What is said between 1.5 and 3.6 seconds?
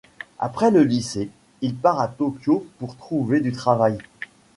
il part à Tokyo pour trouver du